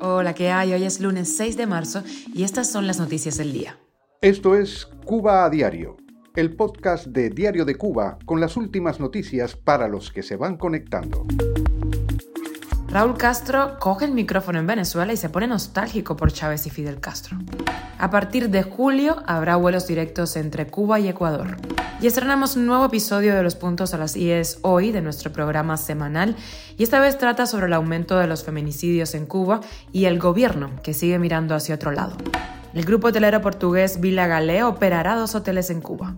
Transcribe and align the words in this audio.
Hola, 0.00 0.32
¿qué 0.34 0.50
hay? 0.50 0.72
Hoy 0.72 0.84
es 0.84 1.00
lunes 1.00 1.36
6 1.36 1.56
de 1.56 1.66
marzo 1.66 2.02
y 2.32 2.44
estas 2.44 2.70
son 2.70 2.86
las 2.86 2.98
noticias 2.98 3.36
del 3.36 3.52
día. 3.52 3.78
Esto 4.22 4.54
es 4.54 4.86
Cuba 5.04 5.44
a 5.44 5.50
Diario, 5.50 5.96
el 6.36 6.54
podcast 6.54 7.06
de 7.06 7.30
Diario 7.30 7.64
de 7.64 7.74
Cuba 7.74 8.18
con 8.24 8.40
las 8.40 8.56
últimas 8.56 9.00
noticias 9.00 9.56
para 9.56 9.88
los 9.88 10.12
que 10.12 10.22
se 10.22 10.36
van 10.36 10.56
conectando. 10.56 11.26
Raúl 12.88 13.16
Castro 13.16 13.76
coge 13.78 14.04
el 14.04 14.12
micrófono 14.12 14.58
en 14.58 14.66
Venezuela 14.66 15.12
y 15.12 15.16
se 15.16 15.28
pone 15.28 15.46
nostálgico 15.46 16.16
por 16.16 16.32
Chávez 16.32 16.66
y 16.66 16.70
Fidel 16.70 17.00
Castro. 17.00 17.38
A 17.98 18.10
partir 18.10 18.50
de 18.50 18.62
julio 18.62 19.22
habrá 19.26 19.56
vuelos 19.56 19.86
directos 19.86 20.36
entre 20.36 20.66
Cuba 20.66 21.00
y 21.00 21.08
Ecuador. 21.08 21.56
Y 22.02 22.06
estrenamos 22.06 22.56
un 22.56 22.64
nuevo 22.64 22.86
episodio 22.86 23.34
de 23.34 23.42
Los 23.42 23.56
Puntos 23.56 23.92
a 23.92 23.98
las 23.98 24.16
IES 24.16 24.60
hoy 24.62 24.90
de 24.90 25.02
nuestro 25.02 25.32
programa 25.32 25.76
semanal 25.76 26.34
y 26.78 26.82
esta 26.82 26.98
vez 26.98 27.18
trata 27.18 27.44
sobre 27.44 27.66
el 27.66 27.74
aumento 27.74 28.18
de 28.18 28.26
los 28.26 28.42
feminicidios 28.42 29.14
en 29.14 29.26
Cuba 29.26 29.60
y 29.92 30.06
el 30.06 30.18
gobierno 30.18 30.70
que 30.82 30.94
sigue 30.94 31.18
mirando 31.18 31.54
hacia 31.54 31.74
otro 31.74 31.90
lado. 31.92 32.16
El 32.72 32.86
grupo 32.86 33.08
hotelero 33.08 33.42
portugués 33.42 34.00
Villa 34.00 34.26
Galé 34.26 34.62
operará 34.62 35.14
dos 35.14 35.34
hoteles 35.34 35.68
en 35.68 35.82
Cuba. 35.82 36.14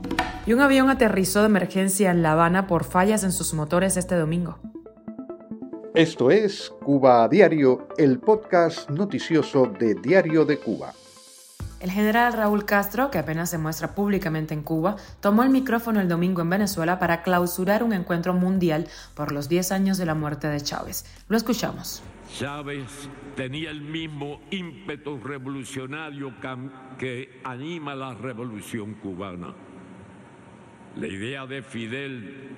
Y 0.46 0.52
un 0.52 0.60
avión 0.60 0.88
aterrizó 0.88 1.40
de 1.40 1.46
emergencia 1.46 2.12
en 2.12 2.22
La 2.22 2.32
Habana 2.32 2.68
por 2.68 2.84
fallas 2.84 3.24
en 3.24 3.32
sus 3.32 3.52
motores 3.52 3.96
este 3.96 4.14
domingo. 4.14 4.60
Esto 5.96 6.30
es 6.30 6.72
Cuba 6.84 7.24
a 7.24 7.28
Diario, 7.28 7.88
el 7.98 8.20
podcast 8.20 8.88
noticioso 8.88 9.66
de 9.66 9.96
Diario 9.96 10.44
de 10.44 10.58
Cuba. 10.58 10.92
El 11.82 11.90
general 11.90 12.32
Raúl 12.34 12.64
Castro, 12.64 13.10
que 13.10 13.18
apenas 13.18 13.50
se 13.50 13.58
muestra 13.58 13.96
públicamente 13.96 14.54
en 14.54 14.62
Cuba, 14.62 14.94
tomó 15.20 15.42
el 15.42 15.50
micrófono 15.50 16.00
el 16.00 16.08
domingo 16.08 16.40
en 16.40 16.48
Venezuela 16.48 17.00
para 17.00 17.24
clausurar 17.24 17.82
un 17.82 17.92
encuentro 17.92 18.34
mundial 18.34 18.86
por 19.16 19.32
los 19.32 19.48
10 19.48 19.72
años 19.72 19.98
de 19.98 20.06
la 20.06 20.14
muerte 20.14 20.46
de 20.46 20.60
Chávez. 20.60 21.04
Lo 21.28 21.36
escuchamos. 21.36 22.00
Chávez 22.38 22.86
tenía 23.34 23.70
el 23.70 23.80
mismo 23.80 24.42
ímpetu 24.52 25.18
revolucionario 25.18 26.32
que 26.96 27.40
anima 27.42 27.96
la 27.96 28.14
revolución 28.14 28.94
cubana. 28.94 29.52
La 30.94 31.06
idea 31.08 31.46
de 31.46 31.64
Fidel 31.64 32.50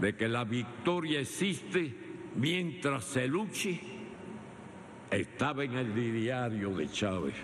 de 0.00 0.16
que 0.16 0.28
la 0.28 0.44
victoria 0.44 1.20
existe 1.20 1.94
mientras 2.36 3.04
se 3.04 3.28
luche 3.28 3.78
estaba 5.10 5.62
en 5.62 5.74
el 5.74 5.94
diario 5.94 6.74
de 6.74 6.88
Chávez. 6.88 7.34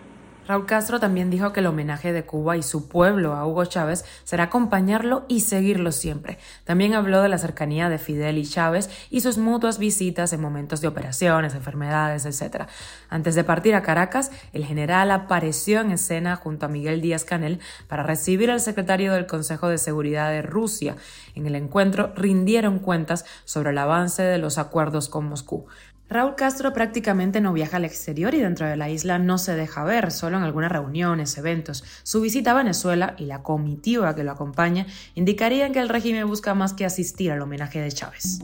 Raúl 0.49 0.65
Castro 0.65 0.99
también 0.99 1.29
dijo 1.29 1.53
que 1.53 1.61
el 1.61 1.67
homenaje 1.67 2.15
de 2.15 2.25
Cuba 2.25 2.57
y 2.57 2.63
su 2.63 2.89
pueblo 2.89 3.35
a 3.35 3.47
Hugo 3.47 3.67
Chávez 3.67 4.07
será 4.25 4.45
acompañarlo 4.45 5.27
y 5.29 5.41
seguirlo 5.41 5.93
siempre. 5.93 6.39
También 6.65 6.95
habló 6.95 7.21
de 7.21 7.29
la 7.29 7.37
cercanía 7.37 7.91
de 7.91 7.99
Fidel 7.99 8.39
y 8.39 8.47
Chávez 8.47 8.89
y 9.11 9.21
sus 9.21 9.37
mutuas 9.37 9.79
visitas 9.79 10.33
en 10.33 10.41
momentos 10.41 10.81
de 10.81 10.89
operaciones, 10.89 11.55
enfermedades, 11.55 12.25
etc. 12.25 12.63
Antes 13.11 13.35
de 13.35 13.45
partir 13.45 13.75
a 13.75 13.83
Caracas, 13.83 14.31
el 14.55 14.65
general 14.65 15.11
apareció 15.11 15.83
en 15.83 15.91
escena 15.91 16.35
junto 16.37 16.65
a 16.65 16.71
Miguel 16.71 17.03
Díaz 17.03 17.27
Canel 17.27 17.61
para 17.87 18.03
recibir 18.03 18.51
al 18.51 18.61
secretario 18.61 19.13
del 19.13 19.27
Consejo 19.27 19.69
de 19.69 19.77
Seguridad 19.77 20.31
de 20.31 20.41
Rusia. 20.41 20.97
En 21.35 21.47
el 21.47 21.57
encuentro 21.57 22.15
rindieron 22.17 22.79
cuentas 22.79 23.27
sobre 23.45 23.73
el 23.73 23.77
avance 23.77 24.23
de 24.23 24.39
los 24.39 24.57
acuerdos 24.57 25.11
con 25.11 25.29
Moscú. 25.29 25.67
Raúl 26.11 26.37
Castro 26.37 26.73
prácticamente 26.73 27.43
no 27.43 27.53
viaja 27.53 27.77
al 27.77 27.85
exterior 27.85 28.35
y 28.35 28.41
dentro 28.41 28.67
de 28.67 28.77
la 28.77 28.89
isla 28.89 29.19
no 29.19 29.37
se 29.37 29.55
deja 29.55 29.85
ver, 29.85 30.11
solo 30.11 30.39
en 30.39 30.43
algunas 30.43 30.73
reuniones, 30.73 31.37
eventos. 31.37 31.85
Su 32.03 32.23
visita 32.23 32.53
a 32.53 32.55
Venezuela 32.55 33.15
y 33.19 33.27
la 33.27 33.43
comitiva 33.43 34.15
que 34.15 34.25
lo 34.25 34.33
acompaña 34.33 34.87
indicarían 35.15 35.73
que 35.73 35.81
el 35.81 35.91
régimen 35.91 36.27
busca 36.27 36.55
más 36.55 36.73
que 36.73 36.87
asistir 36.87 37.31
al 37.31 37.43
homenaje 37.43 37.81
de 37.81 37.93
Chávez. 37.93 38.39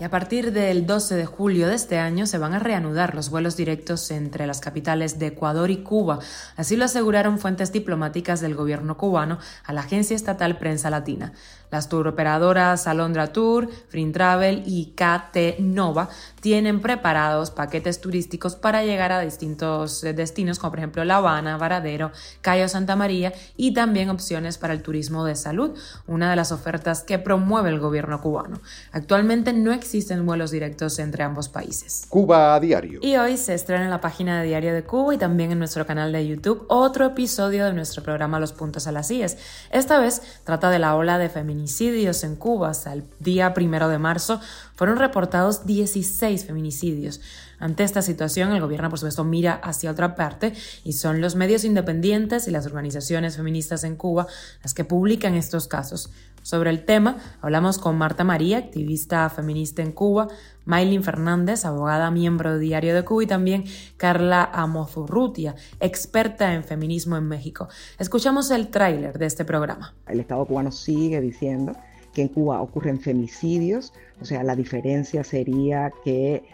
Y 0.00 0.04
a 0.04 0.08
partir 0.08 0.52
del 0.52 0.86
12 0.86 1.14
de 1.14 1.26
julio 1.26 1.68
de 1.68 1.74
este 1.74 1.98
año 1.98 2.24
se 2.24 2.38
van 2.38 2.54
a 2.54 2.58
reanudar 2.58 3.14
los 3.14 3.28
vuelos 3.28 3.54
directos 3.54 4.10
entre 4.10 4.46
las 4.46 4.60
capitales 4.60 5.18
de 5.18 5.26
Ecuador 5.26 5.70
y 5.70 5.82
Cuba. 5.82 6.20
Así 6.56 6.74
lo 6.76 6.86
aseguraron 6.86 7.38
fuentes 7.38 7.70
diplomáticas 7.70 8.40
del 8.40 8.54
gobierno 8.54 8.96
cubano 8.96 9.38
a 9.62 9.74
la 9.74 9.82
agencia 9.82 10.16
estatal 10.16 10.56
Prensa 10.56 10.88
Latina. 10.88 11.34
Las 11.70 11.92
operadoras 11.92 12.88
Alondra 12.88 13.28
Tour, 13.28 13.68
Free 13.88 14.10
Travel 14.10 14.64
y 14.66 14.92
KT 14.96 15.60
Nova 15.60 16.08
tienen 16.40 16.80
preparados 16.80 17.52
paquetes 17.52 18.00
turísticos 18.00 18.56
para 18.56 18.82
llegar 18.82 19.12
a 19.12 19.20
distintos 19.20 20.02
eh, 20.02 20.12
destinos 20.12 20.58
como 20.58 20.72
por 20.72 20.80
ejemplo 20.80 21.04
La 21.04 21.16
Habana, 21.16 21.58
Varadero, 21.58 22.10
Cayo 22.40 22.68
Santa 22.68 22.96
María 22.96 23.32
y 23.56 23.72
también 23.72 24.10
opciones 24.10 24.58
para 24.58 24.72
el 24.72 24.82
turismo 24.82 25.24
de 25.24 25.36
salud, 25.36 25.78
una 26.08 26.30
de 26.30 26.36
las 26.36 26.50
ofertas 26.50 27.04
que 27.04 27.20
promueve 27.20 27.68
el 27.68 27.78
gobierno 27.78 28.20
cubano. 28.20 28.60
Actualmente 28.90 29.52
no 29.52 29.72
existen 29.90 30.24
vuelos 30.24 30.52
directos 30.52 31.00
entre 31.00 31.24
ambos 31.24 31.48
países. 31.48 32.06
Cuba 32.08 32.54
a 32.54 32.60
diario. 32.60 33.00
Y 33.02 33.16
hoy 33.16 33.36
se 33.36 33.54
estrena 33.54 33.82
en 33.82 33.90
la 33.90 34.00
página 34.00 34.40
de 34.40 34.46
Diario 34.46 34.72
de 34.72 34.84
Cuba 34.84 35.16
y 35.16 35.18
también 35.18 35.50
en 35.50 35.58
nuestro 35.58 35.84
canal 35.84 36.12
de 36.12 36.24
YouTube 36.28 36.64
otro 36.68 37.06
episodio 37.06 37.64
de 37.64 37.72
nuestro 37.72 38.04
programa 38.04 38.38
Los 38.38 38.52
Puntos 38.52 38.86
a 38.86 38.92
las 38.92 39.10
IES. 39.10 39.36
Esta 39.72 39.98
vez 39.98 40.22
trata 40.44 40.70
de 40.70 40.78
la 40.78 40.94
ola 40.94 41.18
de 41.18 41.28
feminicidios 41.28 42.22
en 42.22 42.36
Cuba. 42.36 42.70
Hasta 42.70 42.92
el 42.92 43.02
día 43.18 43.52
primero 43.52 43.88
de 43.88 43.98
marzo 43.98 44.40
fueron 44.76 44.96
reportados 44.96 45.66
16 45.66 46.44
feminicidios. 46.44 47.20
Ante 47.60 47.84
esta 47.84 48.00
situación, 48.00 48.52
el 48.52 48.60
gobierno, 48.62 48.88
por 48.88 48.98
supuesto, 48.98 49.22
mira 49.22 49.52
hacia 49.52 49.90
otra 49.90 50.14
parte 50.14 50.54
y 50.82 50.94
son 50.94 51.20
los 51.20 51.34
medios 51.34 51.64
independientes 51.64 52.48
y 52.48 52.50
las 52.50 52.64
organizaciones 52.64 53.36
feministas 53.36 53.84
en 53.84 53.96
Cuba 53.96 54.26
las 54.62 54.72
que 54.72 54.84
publican 54.84 55.34
estos 55.34 55.68
casos. 55.68 56.10
Sobre 56.42 56.70
el 56.70 56.84
tema, 56.84 57.18
hablamos 57.42 57.78
con 57.78 57.98
Marta 57.98 58.24
María, 58.24 58.58
activista 58.58 59.28
feminista 59.28 59.82
en 59.82 59.92
Cuba, 59.92 60.28
Maylin 60.64 61.02
Fernández, 61.02 61.66
abogada 61.66 62.10
miembro 62.10 62.54
de 62.54 62.60
Diario 62.60 62.94
de 62.94 63.04
Cuba, 63.04 63.24
y 63.24 63.26
también 63.26 63.64
Carla 63.98 64.48
Amozurrutia, 64.52 65.54
experta 65.80 66.54
en 66.54 66.64
feminismo 66.64 67.16
en 67.16 67.28
México. 67.28 67.68
Escuchamos 67.98 68.50
el 68.50 68.68
tráiler 68.68 69.18
de 69.18 69.26
este 69.26 69.44
programa. 69.44 69.94
El 70.06 70.20
Estado 70.20 70.46
cubano 70.46 70.72
sigue 70.72 71.20
diciendo 71.20 71.76
que 72.14 72.22
en 72.22 72.28
Cuba 72.28 72.62
ocurren 72.62 72.98
femicidios, 73.00 73.92
o 74.20 74.24
sea, 74.24 74.42
la 74.42 74.56
diferencia 74.56 75.22
sería 75.22 75.92
que 76.02 76.44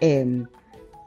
em, 0.00 0.46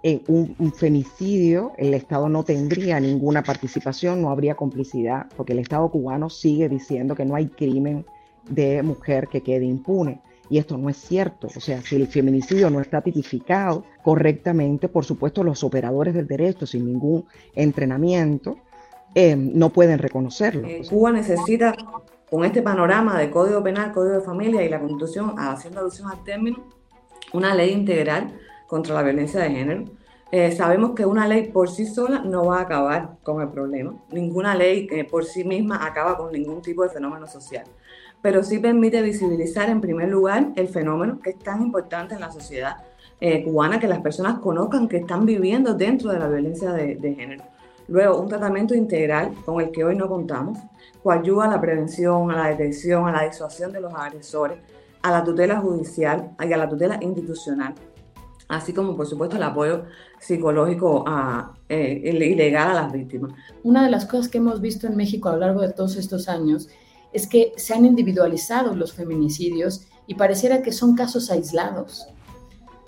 en 0.04 0.22
un, 0.28 0.56
un, 0.60 0.72
femicidio 0.72 1.72
el 1.78 1.96
Estado 1.96 2.30
no 2.30 2.44
tendría 2.44 3.00
ninguna 3.00 3.42
participación, 3.42 4.22
no 4.22 4.30
habría 4.30 4.54
complicidad, 4.54 5.26
porque 5.36 5.54
el 5.54 5.60
Estado 5.60 5.90
cubano 5.90 6.30
sigue 6.30 6.70
diciendo 6.70 7.16
que 7.16 7.26
no 7.26 7.36
hay 7.36 7.48
crimen 7.48 8.06
de 8.50 8.84
mujer 8.84 9.28
que 9.28 9.42
quede 9.42 9.66
impune. 9.66 10.22
Y 10.50 10.58
esto 10.58 10.78
no 10.78 10.90
es 10.90 10.98
cierto. 10.98 11.48
O 11.48 11.60
sea, 11.60 11.82
si 11.82 11.96
el 11.96 12.08
feminicidio 12.08 12.70
no 12.70 12.80
está 12.80 13.02
tipificado 13.02 13.84
correctamente, 14.04 14.88
por 14.88 15.04
supuesto 15.04 15.44
los 15.44 15.64
operadores 15.64 16.14
del 16.14 16.28
derecho 16.28 16.66
sin 16.66 16.86
ningún 16.86 17.26
entrenamiento 17.56 18.58
eh, 19.16 19.36
no 19.36 19.70
pueden 19.70 20.00
reconocerlo. 20.00 20.68
Eh, 20.68 20.84
Cuba 20.90 21.12
necesita, 21.12 21.76
con 22.30 22.46
este 22.46 22.62
panorama 22.62 23.18
de 23.18 23.30
Código 23.30 23.64
Penal, 23.64 23.92
Código 23.92 24.16
de 24.16 24.22
Familia 24.22 24.64
y 24.64 24.70
la 24.70 24.80
Constitución, 24.80 25.36
haciendo 25.38 25.82
alusión 25.82 26.10
al 26.10 26.24
término, 26.24 26.64
una 27.34 27.54
ley 27.54 27.72
integral 27.72 28.40
contra 28.68 28.96
la 28.96 29.04
violencia 29.04 29.42
de 29.42 29.50
género. 29.50 29.86
Eh, 30.32 30.52
sabemos 30.52 30.92
que 30.92 31.06
una 31.06 31.26
ley 31.26 31.52
por 31.52 31.70
sí 31.70 31.86
sola 31.86 32.20
no 32.20 32.46
va 32.46 32.60
a 32.60 32.62
acabar 32.64 33.18
con 33.24 33.42
el 33.42 33.48
problema. 33.50 33.96
Ninguna 34.12 34.56
ley 34.56 34.88
por 35.10 35.24
sí 35.24 35.46
misma 35.46 35.86
acaba 35.86 36.18
con 36.18 36.34
ningún 36.34 36.62
tipo 36.62 36.84
de 36.84 36.90
fenómeno 36.90 37.28
social 37.28 37.64
pero 38.22 38.44
sí 38.44 38.60
permite 38.60 39.02
visibilizar 39.02 39.70
en 39.70 39.82
primer 39.82 40.10
lugar 40.10 40.52
el 40.56 40.68
fenómeno 40.68 41.20
que 41.20 41.32
es 41.32 41.40
tan 41.40 41.62
importante 41.62 42.16
en 42.16 42.22
la 42.22 42.32
sociedad 42.32 42.78
eh, 43.20 43.44
cubana, 43.44 43.80
que 43.80 43.88
las 43.88 44.00
personas 44.00 44.40
conozcan 44.40 44.88
que 44.88 44.98
están 44.98 45.26
viviendo 45.26 45.74
dentro 45.74 46.12
de 46.12 46.20
la 46.20 46.28
violencia 46.28 46.72
de, 46.72 46.96
de, 46.96 47.16
género. 47.16 47.44
Luego, 47.88 48.20
un 48.20 48.28
tratamiento 48.28 48.76
integral 48.76 49.34
con 49.46 49.62
el 49.62 49.72
que 49.72 49.84
hoy 49.84 49.96
no 49.96 50.08
contamos, 50.08 50.60
ayuda 51.12 51.46
a 51.46 51.48
la 51.48 51.62
prevención, 51.62 52.32
a 52.32 52.36
la 52.36 52.50
detección, 52.50 53.08
a 53.08 53.12
la 53.12 53.24
disuasión 53.24 53.72
de 53.72 53.82
los 53.82 53.94
agresores, 53.94 54.60
a 55.02 55.12
la 55.12 55.24
tutela 55.24 55.60
judicial 55.60 56.32
y 56.40 56.54
a 56.54 56.58
la 56.58 56.70
tutela 56.70 56.98
institucional, 57.02 57.76
así 58.48 58.74
como 58.74 58.96
por 58.96 59.08
supuesto 59.08 59.38
el 59.38 59.44
apoyo 59.44 59.84
psicológico 60.20 61.04
a, 61.08 61.54
eh, 61.70 62.02
y 62.04 62.36
legal 62.36 62.72
a 62.72 62.74
las 62.74 62.92
víctimas. 62.92 63.32
Una 63.64 63.86
de 63.86 63.92
las 63.92 64.06
cosas 64.06 64.30
que 64.30 64.40
hemos 64.40 64.62
visto 64.62 64.88
en 64.88 64.96
México 64.96 65.30
a 65.30 65.34
lo 65.34 65.40
largo 65.40 65.62
de 65.62 65.74
todos 65.74 65.96
estos 65.98 66.28
años 66.28 66.70
es 67.14 67.28
que 67.28 67.54
se 67.58 67.74
han 67.74 67.86
individualizado 67.86 68.76
los 68.76 68.94
feminicidios 68.94 69.88
y 70.08 70.16
pareciera 70.16 70.62
que 70.62 70.72
son 70.72 70.96
casos 70.96 71.30
aislados. 71.32 72.08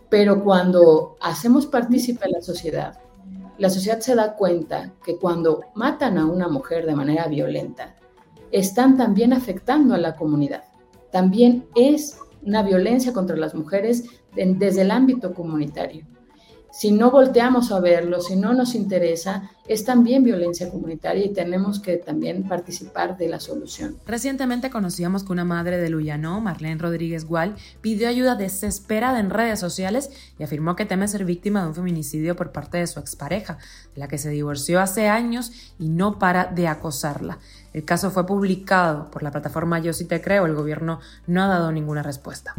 Pero 0.09 0.43
cuando 0.43 1.17
hacemos 1.21 1.65
partícipe 1.65 2.25
a 2.25 2.29
la 2.29 2.41
sociedad, 2.41 2.99
la 3.57 3.69
sociedad 3.69 3.99
se 3.99 4.15
da 4.15 4.35
cuenta 4.35 4.93
que 5.03 5.17
cuando 5.17 5.61
matan 5.75 6.17
a 6.17 6.25
una 6.25 6.47
mujer 6.47 6.85
de 6.85 6.95
manera 6.95 7.27
violenta, 7.27 7.95
están 8.51 8.97
también 8.97 9.33
afectando 9.33 9.93
a 9.93 9.97
la 9.97 10.15
comunidad. 10.15 10.63
También 11.11 11.67
es 11.75 12.17
una 12.41 12.63
violencia 12.63 13.13
contra 13.13 13.35
las 13.35 13.53
mujeres 13.53 14.05
desde 14.35 14.81
el 14.81 14.91
ámbito 14.91 15.33
comunitario. 15.33 16.05
Si 16.71 16.91
no 16.91 17.11
volteamos 17.11 17.71
a 17.71 17.79
verlo, 17.79 18.21
si 18.21 18.35
no 18.35 18.53
nos 18.53 18.75
interesa, 18.75 19.49
es 19.67 19.85
también 19.85 20.23
violencia 20.23 20.69
comunitaria 20.69 21.25
y 21.25 21.33
tenemos 21.33 21.79
que 21.79 21.97
también 21.97 22.47
participar 22.47 23.17
de 23.17 23.27
la 23.27 23.39
solución. 23.39 23.97
Recientemente 24.05 24.69
conocíamos 24.69 25.23
que 25.23 25.31
una 25.31 25.45
madre 25.45 25.77
de 25.77 25.89
Luyano, 25.89 26.41
Marlene 26.41 26.81
Rodríguez 26.81 27.25
Gual, 27.25 27.55
pidió 27.81 28.07
ayuda 28.07 28.35
desesperada 28.35 29.19
en 29.19 29.29
redes 29.29 29.59
sociales 29.59 30.09
y 30.37 30.43
afirmó 30.43 30.75
que 30.75 30.85
teme 30.85 31.07
ser 31.07 31.25
víctima 31.25 31.61
de 31.61 31.69
un 31.69 31.75
feminicidio 31.75 32.35
por 32.35 32.51
parte 32.51 32.77
de 32.77 32.87
su 32.87 32.99
expareja, 32.99 33.57
de 33.93 33.99
la 33.99 34.07
que 34.07 34.17
se 34.17 34.29
divorció 34.29 34.79
hace 34.79 35.07
años 35.07 35.51
y 35.77 35.89
no 35.89 36.17
para 36.17 36.45
de 36.45 36.67
acosarla. 36.67 37.39
El 37.79 37.85
caso 37.85 38.11
fue 38.11 38.25
publicado 38.25 39.09
por 39.09 39.23
la 39.23 39.31
plataforma 39.31 39.79
Yo 39.79 39.93
sí 39.93 40.03
te 40.03 40.21
creo, 40.21 40.45
el 40.45 40.53
gobierno 40.53 40.99
no 41.27 41.41
ha 41.41 41.47
dado 41.47 41.71
ninguna 41.71 42.03
respuesta. 42.03 42.53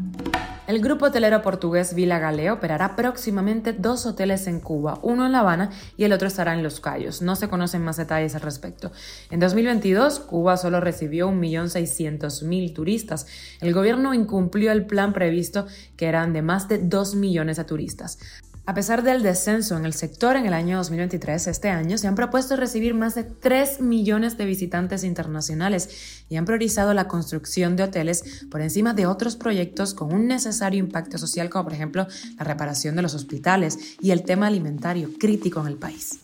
El 0.66 0.80
grupo 0.80 1.04
hotelero 1.04 1.42
portugués 1.42 1.92
Vila 1.94 2.18
Galea 2.18 2.54
operará 2.54 2.96
próximamente 2.96 3.74
dos 3.74 4.06
hoteles 4.06 4.46
en 4.46 4.60
Cuba, 4.60 4.98
uno 5.02 5.26
en 5.26 5.32
La 5.32 5.40
Habana 5.40 5.72
y 5.98 6.04
el 6.04 6.14
otro 6.14 6.26
estará 6.26 6.54
en 6.54 6.62
Los 6.62 6.80
Cayos. 6.80 7.20
No 7.20 7.36
se 7.36 7.50
conocen 7.50 7.84
más 7.84 7.98
detalles 7.98 8.34
al 8.34 8.40
respecto. 8.40 8.92
En 9.28 9.40
2022, 9.40 10.20
Cuba 10.20 10.56
solo 10.56 10.80
recibió 10.80 11.28
1.600.000 11.30 12.72
turistas. 12.74 13.26
El 13.60 13.74
gobierno 13.74 14.14
incumplió 14.14 14.72
el 14.72 14.86
plan 14.86 15.12
previsto, 15.12 15.66
que 15.98 16.06
eran 16.06 16.32
de 16.32 16.40
más 16.40 16.66
de 16.66 16.78
2 16.78 17.14
millones 17.16 17.58
de 17.58 17.64
turistas. 17.64 18.18
A 18.66 18.74
pesar 18.74 19.02
del 19.02 19.22
descenso 19.22 19.76
en 19.76 19.84
el 19.84 19.94
sector 19.94 20.36
en 20.36 20.46
el 20.46 20.52
año 20.52 20.76
2023, 20.76 21.48
este 21.48 21.70
año 21.70 21.98
se 21.98 22.06
han 22.06 22.14
propuesto 22.14 22.56
recibir 22.56 22.94
más 22.94 23.14
de 23.14 23.24
3 23.24 23.80
millones 23.80 24.36
de 24.38 24.44
visitantes 24.44 25.02
internacionales 25.02 26.24
y 26.28 26.36
han 26.36 26.44
priorizado 26.44 26.94
la 26.94 27.08
construcción 27.08 27.74
de 27.74 27.84
hoteles 27.84 28.44
por 28.50 28.60
encima 28.60 28.94
de 28.94 29.06
otros 29.06 29.36
proyectos 29.36 29.94
con 29.94 30.12
un 30.12 30.28
necesario 30.28 30.78
impacto 30.78 31.18
social 31.18 31.50
como 31.50 31.64
por 31.64 31.72
ejemplo 31.72 32.06
la 32.38 32.44
reparación 32.44 32.96
de 32.96 33.02
los 33.02 33.14
hospitales 33.14 33.96
y 34.00 34.12
el 34.12 34.22
tema 34.22 34.46
alimentario 34.46 35.10
crítico 35.18 35.60
en 35.60 35.66
el 35.66 35.76
país. 35.76 36.20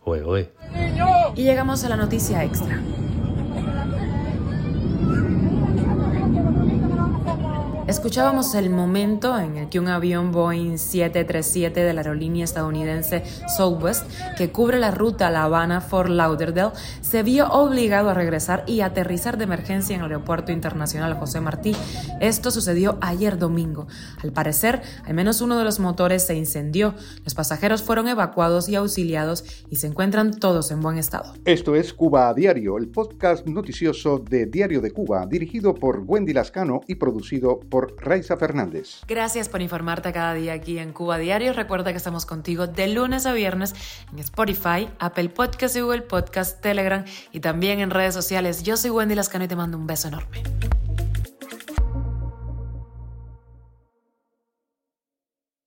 Y 1.34 1.42
llegamos 1.42 1.84
a 1.84 1.88
la 1.88 1.96
noticia 1.96 2.44
extra. 2.44 2.80
Escuchábamos 7.86 8.56
el 8.56 8.68
momento 8.68 9.38
en 9.38 9.58
el 9.58 9.68
que 9.68 9.78
un 9.78 9.86
avión 9.86 10.32
Boeing 10.32 10.76
737 10.76 11.84
de 11.84 11.94
la 11.94 12.00
aerolínea 12.00 12.42
estadounidense 12.42 13.22
Southwest, 13.56 14.10
que 14.36 14.50
cubre 14.50 14.80
la 14.80 14.90
ruta 14.90 15.30
La 15.30 15.44
Habana-Fort 15.44 16.08
Lauderdale, 16.08 16.72
se 17.00 17.22
vio 17.22 17.46
obligado 17.46 18.10
a 18.10 18.14
regresar 18.14 18.64
y 18.66 18.80
aterrizar 18.80 19.38
de 19.38 19.44
emergencia 19.44 19.94
en 19.94 20.00
el 20.00 20.10
aeropuerto 20.10 20.50
internacional 20.50 21.14
José 21.14 21.40
Martí. 21.40 21.76
Esto 22.20 22.50
sucedió 22.50 22.98
ayer 23.02 23.38
domingo. 23.38 23.86
Al 24.20 24.32
parecer, 24.32 24.82
al 25.04 25.14
menos 25.14 25.40
uno 25.40 25.56
de 25.56 25.62
los 25.62 25.78
motores 25.78 26.26
se 26.26 26.34
incendió. 26.34 26.96
Los 27.22 27.34
pasajeros 27.34 27.84
fueron 27.84 28.08
evacuados 28.08 28.68
y 28.68 28.74
auxiliados 28.74 29.44
y 29.70 29.76
se 29.76 29.86
encuentran 29.86 30.40
todos 30.40 30.72
en 30.72 30.80
buen 30.80 30.98
estado. 30.98 31.34
Esto 31.44 31.76
es 31.76 31.94
Cuba 31.94 32.30
a 32.30 32.34
Diario, 32.34 32.78
el 32.78 32.88
podcast 32.88 33.46
noticioso 33.46 34.18
de 34.18 34.46
Diario 34.46 34.80
de 34.80 34.90
Cuba, 34.90 35.24
dirigido 35.24 35.72
por 35.72 36.02
Wendy 36.04 36.32
Lascano 36.32 36.80
y 36.88 36.96
producido 36.96 37.60
por 37.60 37.75
Raiza 37.80 38.36
Fernández. 38.36 39.02
Gracias 39.06 39.48
por 39.48 39.62
informarte 39.62 40.12
cada 40.12 40.34
día 40.34 40.54
aquí 40.54 40.78
en 40.78 40.92
Cuba 40.92 41.18
Diario. 41.18 41.52
Recuerda 41.52 41.90
que 41.92 41.98
estamos 41.98 42.26
contigo 42.26 42.66
de 42.66 42.88
lunes 42.88 43.26
a 43.26 43.32
viernes 43.32 43.74
en 44.12 44.18
Spotify, 44.18 44.88
Apple 44.98 45.28
Podcast, 45.30 45.76
Google 45.76 46.02
Podcast, 46.02 46.60
Telegram 46.60 47.04
y 47.32 47.40
también 47.40 47.80
en 47.80 47.90
redes 47.90 48.14
sociales. 48.14 48.62
Yo 48.62 48.76
soy 48.76 48.90
Wendy 48.90 49.14
Lascano 49.14 49.44
y 49.44 49.48
te 49.48 49.56
mando 49.56 49.76
un 49.78 49.86
beso 49.86 50.08
enorme. 50.08 50.42